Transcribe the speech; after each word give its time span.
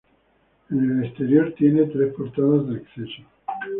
En 0.71 0.79
el 0.93 1.05
exterior 1.05 1.53
tiene 1.55 1.83
tres 1.85 2.11
portadas 2.15 2.67
de 2.69 2.77
acceso. 2.77 3.21